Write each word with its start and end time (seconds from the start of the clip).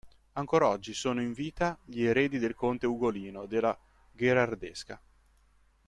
Ancor 0.33 0.63
oggi 0.63 0.95
sono 0.95 1.21
in 1.21 1.31
vita 1.31 1.77
gli 1.85 2.01
eredi 2.01 2.39
del 2.39 2.55
conte 2.55 2.87
Ugolino 2.87 3.45
della 3.45 3.77
gherardesca. 4.11 4.99